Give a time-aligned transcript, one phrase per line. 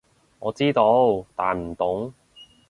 [0.39, 0.83] 我知道，
[1.35, 2.11] 但唔懂